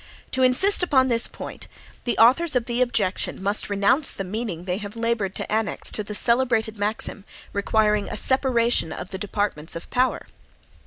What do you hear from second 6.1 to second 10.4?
celebrated maxim, requiring a separation of the departments of power.